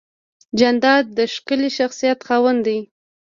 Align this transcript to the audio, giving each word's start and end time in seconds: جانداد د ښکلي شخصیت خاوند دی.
جانداد 0.59 1.05
د 1.17 1.19
ښکلي 1.33 1.69
شخصیت 1.77 2.19
خاوند 2.27 2.59
دی. 2.67 2.79